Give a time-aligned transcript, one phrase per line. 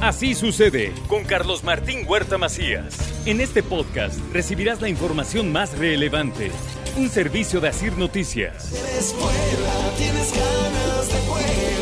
[0.00, 2.96] Así sucede con Carlos Martín Huerta Macías.
[3.26, 6.50] En este podcast recibirás la información más relevante.
[6.96, 8.70] Un servicio de Asir Noticias.
[9.18, 11.73] Puebla, tienes ganas de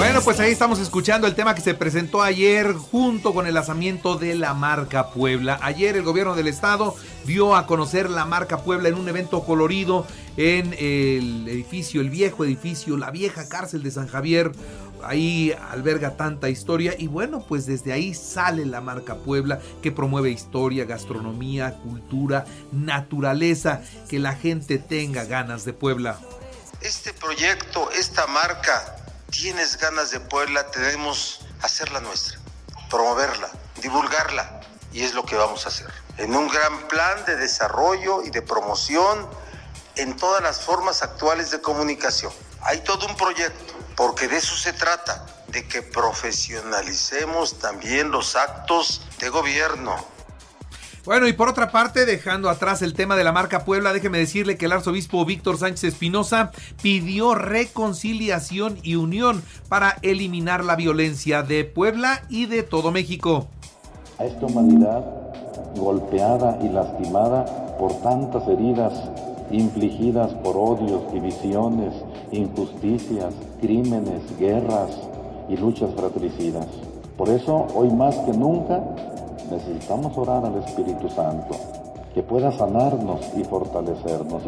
[0.00, 4.16] Bueno, pues ahí estamos escuchando el tema que se presentó ayer junto con el lanzamiento
[4.16, 5.58] de la marca Puebla.
[5.60, 10.06] Ayer el gobierno del estado dio a conocer la marca Puebla en un evento colorido
[10.38, 14.52] en el edificio, el viejo edificio, la vieja cárcel de San Javier.
[15.04, 20.30] Ahí alberga tanta historia y bueno, pues desde ahí sale la marca Puebla que promueve
[20.30, 26.18] historia, gastronomía, cultura, naturaleza, que la gente tenga ganas de Puebla.
[26.80, 28.96] este proyecto, esta marca,
[29.30, 32.38] tienes ganas de Puebla, tenemos hacerla nuestra,
[32.88, 33.48] promoverla,
[33.80, 34.60] divulgarla,
[34.92, 35.90] y es lo que vamos a hacer.
[36.18, 39.28] En un gran plan de desarrollo y de promoción
[39.96, 42.32] en todas las formas actuales de comunicación.
[42.62, 49.02] Hay todo un proyecto, porque de eso se trata, de que profesionalicemos también los actos
[49.18, 49.96] de gobierno,
[51.10, 54.56] Bueno, y por otra parte, dejando atrás el tema de la marca Puebla, déjeme decirle
[54.56, 61.64] que el arzobispo Víctor Sánchez Espinosa pidió reconciliación y unión para eliminar la violencia de
[61.64, 63.48] Puebla y de todo México.
[64.20, 65.04] a esta humanidad
[65.74, 67.44] golpeada y lastimada
[67.76, 68.92] por tantas heridas
[69.50, 71.92] infligidas por odios, divisiones,
[72.30, 74.90] injusticias, crímenes, guerras
[75.48, 76.68] y luchas fratricidas.
[77.16, 78.80] Por eso, hoy más que nunca,
[79.50, 81.56] necesitamos orar al Espíritu Santo,
[82.14, 84.42] que pueda sanarnos y fortalecernos.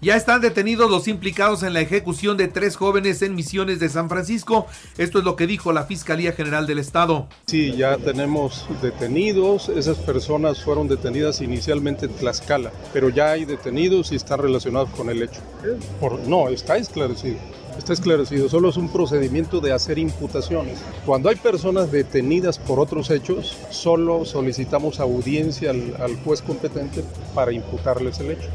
[0.00, 4.08] Ya están detenidos los implicados en la ejecución de tres jóvenes en misiones de San
[4.08, 4.66] Francisco.
[4.96, 7.26] Esto es lo que dijo la Fiscalía General del Estado.
[7.46, 9.68] Sí, ya tenemos detenidos.
[9.68, 15.10] Esas personas fueron detenidas inicialmente en Tlaxcala, pero ya hay detenidos y están relacionados con
[15.10, 15.40] el hecho.
[15.98, 17.38] Por- no, está esclarecido.
[17.78, 20.80] Está esclarecido, solo es un procedimiento de hacer imputaciones.
[21.06, 27.04] Cuando hay personas detenidas por otros hechos, solo solicitamos audiencia al, juez competente
[27.36, 28.48] para imputarles el hecho.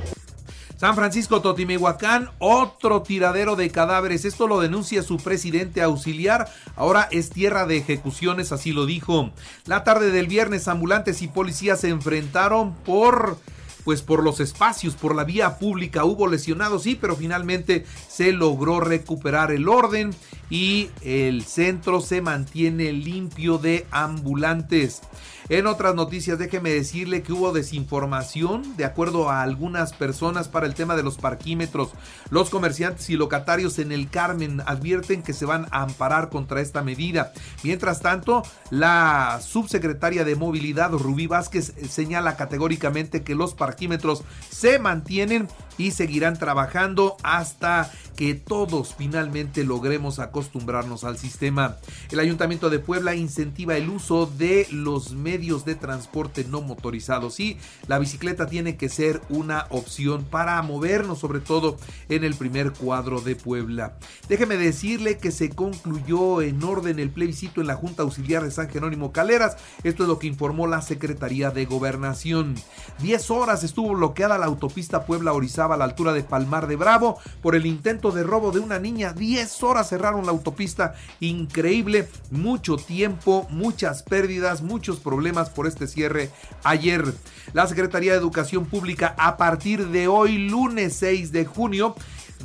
[0.75, 4.25] San Francisco Totimihuacán, otro tiradero de cadáveres.
[4.25, 6.49] Esto lo denuncia su presidente auxiliar.
[6.75, 9.31] Ahora es tierra de ejecuciones, así lo dijo.
[9.65, 13.37] La tarde del viernes, ambulantes y policías se enfrentaron por
[13.83, 16.05] pues por los espacios, por la vía pública.
[16.05, 20.11] Hubo lesionados, sí, pero finalmente se logró recuperar el orden
[20.49, 25.01] y el centro se mantiene limpio de ambulantes.
[25.49, 30.73] En otras noticias, déjeme decirle que hubo desinformación de acuerdo a algunas personas para el
[30.73, 31.89] tema de los parquímetros.
[32.29, 36.81] Los comerciantes y locatarios en el Carmen advierten que se van a amparar contra esta
[36.81, 37.33] medida.
[37.61, 45.49] Mientras tanto, la subsecretaria de Movilidad, Rubí Vázquez, señala categóricamente que los parquímetros se mantienen
[45.77, 51.77] y seguirán trabajando hasta que todos finalmente logremos acostumbrarnos al sistema.
[52.11, 57.35] El Ayuntamiento de Puebla incentiva el uso de los medios de transporte no motorizados.
[57.35, 57.57] Sí,
[57.87, 61.77] la bicicleta tiene que ser una opción para movernos, sobre todo
[62.09, 63.97] en el primer cuadro de Puebla.
[64.27, 68.69] Déjeme decirle que se concluyó en orden el plebiscito en la Junta Auxiliar de San
[68.69, 69.57] Jerónimo Caleras.
[69.83, 72.55] Esto es lo que informó la Secretaría de Gobernación.
[73.01, 77.55] 10 horas estuvo bloqueada la autopista Puebla-Orizaba a la altura de Palmar de Bravo por
[77.55, 79.13] el intento de robo de una niña.
[79.13, 80.95] 10 horas cerraron la autopista.
[81.19, 82.09] Increíble.
[82.31, 86.31] Mucho tiempo, muchas pérdidas, muchos problemas por este cierre
[86.63, 87.13] ayer.
[87.53, 91.95] La Secretaría de Educación Pública a partir de hoy, lunes 6 de junio,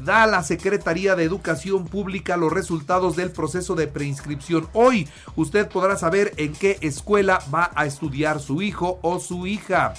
[0.04, 4.68] da a la Secretaría de Educación Pública los resultados del proceso de preinscripción.
[4.72, 9.94] Hoy usted podrá saber en qué escuela va a estudiar su hijo o su hija.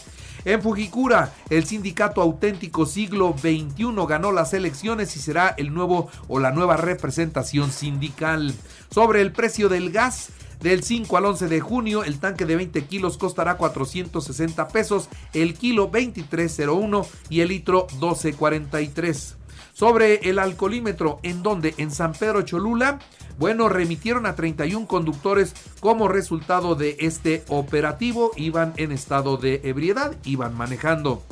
[0.46, 6.40] En Fujikura, el sindicato auténtico siglo XXI ganó las elecciones y será el nuevo o
[6.40, 8.54] la nueva representación sindical.
[8.90, 10.30] Sobre el precio del gas,
[10.62, 15.54] Del 5 al 11 de junio, el tanque de 20 kilos costará 460 pesos, el
[15.54, 19.39] kilo 23.01 y el litro 12.43.
[19.80, 23.00] Sobre el alcoholímetro, en donde en San Pedro Cholula,
[23.38, 30.18] bueno, remitieron a 31 conductores como resultado de este operativo, iban en estado de ebriedad,
[30.26, 31.24] iban manejando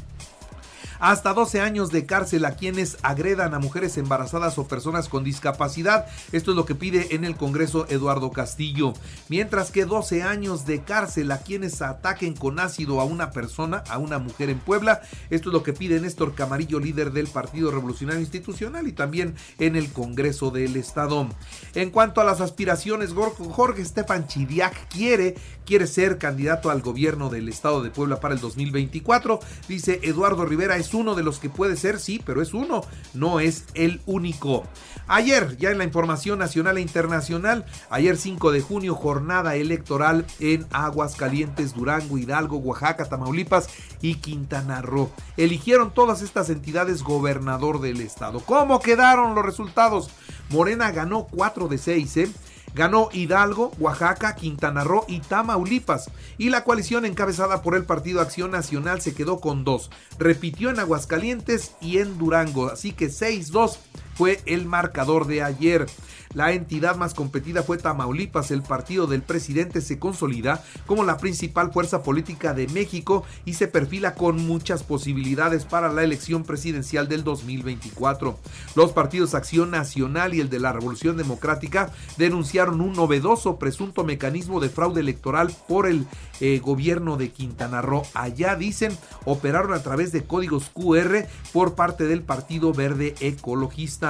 [0.99, 6.05] hasta 12 años de cárcel a quienes agredan a mujeres embarazadas o personas con discapacidad.
[6.31, 8.93] Esto es lo que pide en el Congreso Eduardo Castillo.
[9.29, 13.97] Mientras que 12 años de cárcel a quienes ataquen con ácido a una persona, a
[13.97, 15.01] una mujer en Puebla.
[15.29, 19.75] Esto es lo que pide Néstor Camarillo, líder del Partido Revolucionario Institucional y también en
[19.75, 21.27] el Congreso del Estado.
[21.73, 25.35] En cuanto a las aspiraciones, Jorge Estefan Chidiac quiere,
[25.65, 29.39] quiere ser candidato al gobierno del Estado de Puebla para el 2024.
[29.67, 32.81] Dice Eduardo Rivera, uno de los que puede ser, sí, pero es uno,
[33.13, 34.63] no es el único.
[35.07, 40.65] Ayer, ya en la información nacional e internacional, ayer 5 de junio, jornada electoral en
[40.71, 43.69] Aguascalientes, Durango, Hidalgo, Oaxaca, Tamaulipas
[44.01, 45.09] y Quintana Roo.
[45.37, 48.41] Eligieron todas estas entidades gobernador del estado.
[48.41, 50.09] ¿Cómo quedaron los resultados?
[50.49, 52.31] Morena ganó 4 de 6, ¿eh?
[52.77, 56.11] Ganó Hidalgo, Oaxaca, Quintana Roo y Tamaulipas.
[56.37, 59.89] Y la coalición encabezada por el Partido Acción Nacional se quedó con dos.
[60.19, 62.67] Repitió en Aguascalientes y en Durango.
[62.67, 63.79] Así que 6-2
[64.17, 65.85] fue el marcador de ayer.
[66.33, 68.51] La entidad más competida fue Tamaulipas.
[68.51, 73.67] El partido del presidente se consolida como la principal fuerza política de México y se
[73.67, 78.37] perfila con muchas posibilidades para la elección presidencial del 2024.
[78.75, 84.59] Los partidos Acción Nacional y el de la Revolución Democrática denunciaron un novedoso presunto mecanismo
[84.59, 86.05] de fraude electoral por el
[86.39, 88.03] eh, gobierno de Quintana Roo.
[88.13, 94.06] Allá dicen operaron a través de códigos QR por parte del Partido Verde Ecologista.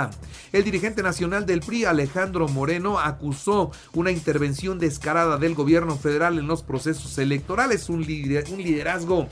[0.51, 6.47] El dirigente nacional del PRI, Alejandro Moreno, acusó una intervención descarada del gobierno federal en
[6.47, 9.27] los procesos electorales, un, liderazgo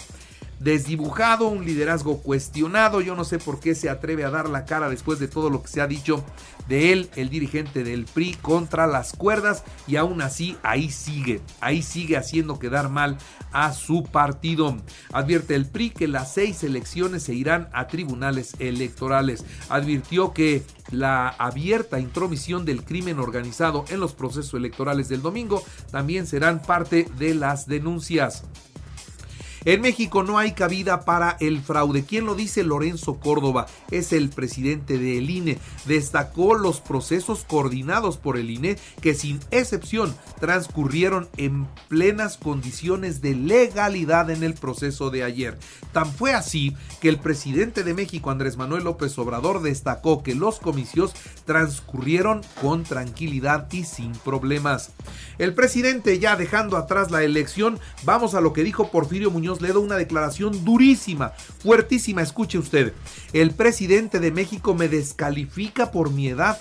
[0.59, 3.01] desdibujado, un liderazgo cuestionado.
[3.01, 5.61] Yo no sé por qué se atreve a dar la cara después de todo lo
[5.61, 6.23] que se ha dicho
[6.67, 11.83] de él, el dirigente del PRI, contra las cuerdas y aún así ahí sigue, ahí
[11.83, 13.17] sigue haciendo quedar mal
[13.51, 14.75] a su partido.
[15.11, 19.45] Advierte el PRI que las seis elecciones se irán a tribunales electorales.
[19.69, 26.27] Advirtió que la abierta intromisión del crimen organizado en los procesos electorales del domingo también
[26.27, 28.43] serán parte de las denuncias.
[29.65, 32.05] En México no hay cabida para el fraude.
[32.05, 32.63] ¿Quién lo dice?
[32.63, 35.57] Lorenzo Córdoba es el presidente del INE.
[35.85, 43.33] Destacó los procesos coordinados por el INE que sin excepción transcurrieron en plenas condiciones de
[43.33, 45.57] legalidad en el proceso de ayer.
[45.91, 50.59] Tan fue así que el presidente de México, Andrés Manuel López Obrador, destacó que los
[50.59, 51.13] comicios
[51.45, 54.91] transcurrieron con tranquilidad y sin problemas.
[55.39, 59.69] El presidente ya dejando atrás la elección, vamos a lo que dijo Porfirio Muñoz le
[59.69, 62.21] Ledo una declaración durísima, fuertísima.
[62.21, 62.93] Escuche usted,
[63.33, 66.59] el presidente de México me descalifica por mi edad,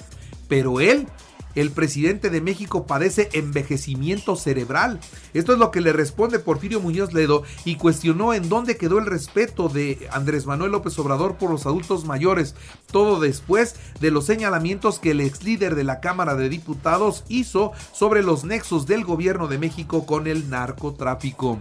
[0.49, 1.07] pero él
[1.55, 5.01] el presidente de México padece envejecimiento cerebral.
[5.33, 9.07] Esto es lo que le responde Porfirio Muñoz Ledo y cuestionó en dónde quedó el
[9.07, 12.55] respeto de Andrés Manuel López Obrador por los adultos mayores.
[12.91, 17.73] Todo después de los señalamientos que el ex líder de la Cámara de Diputados hizo
[17.93, 21.59] sobre los nexos del gobierno de México con el narcotráfico.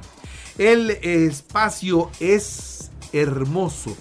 [0.57, 3.95] El espacio es hermoso.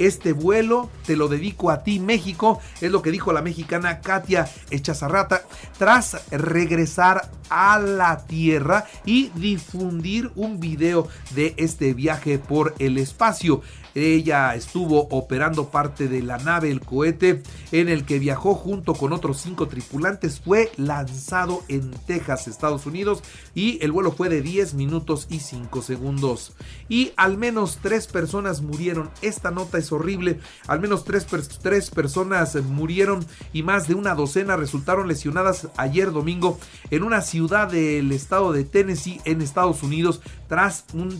[0.00, 4.48] Este vuelo te lo dedico a ti, México, es lo que dijo la mexicana Katia
[4.70, 5.42] Echazarrata
[5.78, 13.60] tras regresar a la Tierra y difundir un video de este viaje por el espacio.
[13.94, 19.12] Ella estuvo operando parte de la nave, el cohete, en el que viajó junto con
[19.12, 20.40] otros cinco tripulantes.
[20.40, 23.22] Fue lanzado en Texas, Estados Unidos,
[23.54, 26.52] y el vuelo fue de 10 minutos y 5 segundos.
[26.88, 29.10] Y al menos tres personas murieron.
[29.22, 30.40] Esta nota es horrible.
[30.66, 31.26] Al menos tres,
[31.62, 36.58] tres personas murieron y más de una docena resultaron lesionadas ayer domingo
[36.90, 41.10] en una ciudad del estado de Tennessee, en Estados Unidos, tras un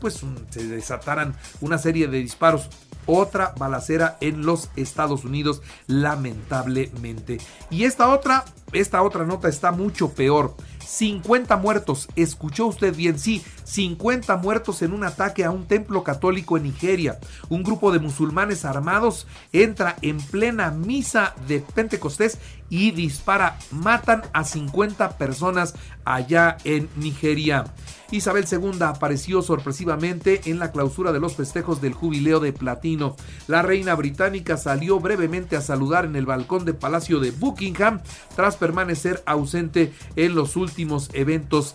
[0.00, 0.20] pues
[0.50, 2.68] se desataran una serie de disparos.
[3.12, 7.38] Otra balacera en los Estados Unidos, lamentablemente.
[7.68, 10.54] Y esta otra, esta otra nota está mucho peor.
[10.90, 16.56] 50 muertos, escuchó usted bien, sí, 50 muertos en un ataque a un templo católico
[16.56, 17.20] en Nigeria.
[17.48, 22.38] Un grupo de musulmanes armados entra en plena misa de Pentecostés
[22.70, 27.64] y dispara, matan a 50 personas allá en Nigeria.
[28.12, 33.14] Isabel II apareció sorpresivamente en la clausura de los festejos del jubileo de platino.
[33.46, 38.00] La reina británica salió brevemente a saludar en el balcón de Palacio de Buckingham
[38.34, 40.79] tras permanecer ausente en los últimos
[41.12, 41.74] eventos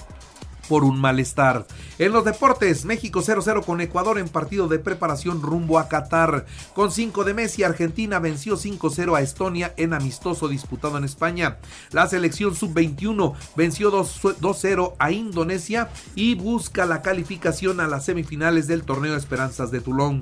[0.67, 1.65] por un malestar.
[1.97, 6.45] En los deportes, México 0-0 con Ecuador en partido de preparación rumbo a Qatar.
[6.73, 11.57] Con 5 de Messi, Argentina venció 5-0 a Estonia en amistoso disputado en España.
[11.91, 18.83] La selección sub-21 venció 2-0 a Indonesia y busca la calificación a las semifinales del
[18.83, 20.21] torneo Esperanzas de Toulon.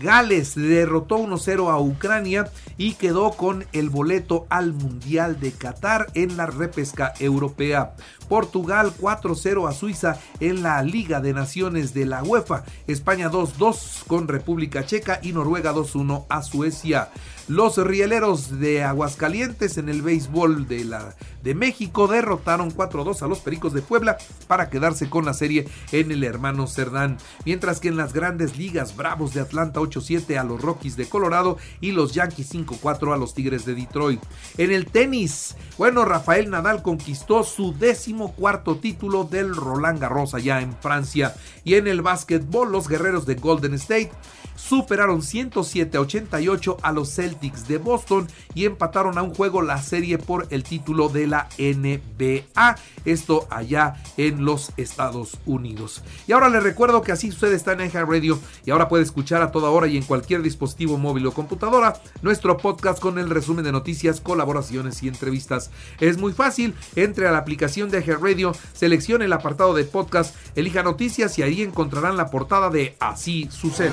[0.00, 6.36] Gales derrotó 1-0 a Ucrania y quedó con el boleto al Mundial de Qatar en
[6.36, 7.94] la repesca europea.
[8.28, 12.64] Portugal 4-0 a Suiza en la Liga de Naciones de la UEFA.
[12.86, 17.10] España 2-2 con República Checa y Noruega 2-1 a Suecia.
[17.48, 23.38] Los rieleros de Aguascalientes en el béisbol de, la, de México derrotaron 4-2 a los
[23.38, 27.16] Pericos de Puebla para quedarse con la serie en el hermano Cerdán.
[27.46, 31.56] Mientras que en las grandes ligas, Bravos de Atlanta 8-7 a los Rockies de Colorado
[31.80, 34.20] y los Yankees 5-4 a los Tigres de Detroit.
[34.58, 40.60] En el tenis, bueno, Rafael Nadal conquistó su décimo cuarto título del Roland Garros allá
[40.60, 41.34] en Francia.
[41.64, 44.10] Y en el básquetbol, los guerreros de Golden State
[44.58, 49.80] superaron 107 a 88 a los Celtics de Boston y empataron a un juego la
[49.80, 52.76] serie por el título de la NBA.
[53.04, 56.02] Esto allá en los Estados Unidos.
[56.26, 59.52] Y ahora les recuerdo que así sucede está en Radio y ahora puede escuchar a
[59.52, 63.72] toda hora y en cualquier dispositivo móvil o computadora nuestro podcast con el resumen de
[63.72, 65.70] noticias, colaboraciones y entrevistas.
[66.00, 70.82] Es muy fácil, entre a la aplicación de Radio, seleccione el apartado de podcast, elija
[70.82, 73.92] noticias y ahí encontrarán la portada de Así sucede.